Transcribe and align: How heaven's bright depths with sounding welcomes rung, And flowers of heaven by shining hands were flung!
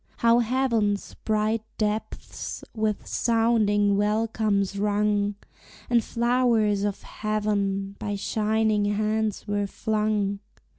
How 0.17 0.39
heaven's 0.39 1.13
bright 1.25 1.61
depths 1.77 2.63
with 2.75 3.05
sounding 3.05 3.97
welcomes 3.97 4.79
rung, 4.79 5.35
And 5.91 6.03
flowers 6.03 6.83
of 6.83 7.03
heaven 7.03 7.97
by 7.99 8.15
shining 8.15 8.85
hands 8.85 9.47
were 9.47 9.67
flung! 9.67 10.39